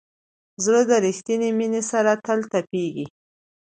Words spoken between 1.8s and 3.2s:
سره تل تپېږي.